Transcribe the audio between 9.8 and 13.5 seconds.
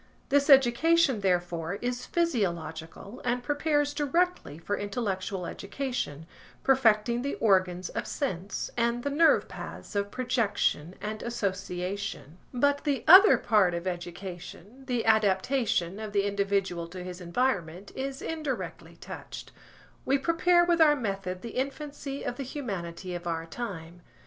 of projection and association. But the other